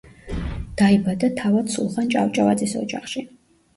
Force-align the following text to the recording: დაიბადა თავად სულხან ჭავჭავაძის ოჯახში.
დაიბადა 0.81 1.29
თავად 1.41 1.69
სულხან 1.75 2.11
ჭავჭავაძის 2.15 2.75
ოჯახში. 2.85 3.29